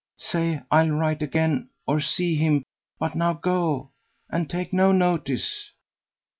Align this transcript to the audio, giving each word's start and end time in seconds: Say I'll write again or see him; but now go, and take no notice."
Say 0.17 0.63
I'll 0.71 0.89
write 0.89 1.21
again 1.21 1.69
or 1.85 1.99
see 1.99 2.35
him; 2.35 2.63
but 2.97 3.13
now 3.13 3.33
go, 3.33 3.91
and 4.31 4.49
take 4.49 4.73
no 4.73 4.91
notice." 4.91 5.69